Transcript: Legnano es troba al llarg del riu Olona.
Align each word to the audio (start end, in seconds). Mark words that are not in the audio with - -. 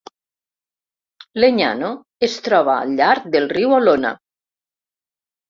Legnano 1.43 1.91
es 2.29 2.39
troba 2.49 2.79
al 2.85 2.97
llarg 3.01 3.29
del 3.37 3.47
riu 3.53 3.77
Olona. 3.83 4.15